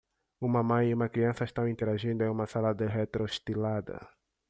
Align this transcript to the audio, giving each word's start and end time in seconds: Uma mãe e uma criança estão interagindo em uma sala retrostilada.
Uma 0.41 0.63
mãe 0.63 0.89
e 0.89 0.93
uma 0.95 1.07
criança 1.07 1.43
estão 1.43 1.67
interagindo 1.69 2.23
em 2.23 2.27
uma 2.27 2.47
sala 2.47 2.73
retrostilada. 2.73 4.01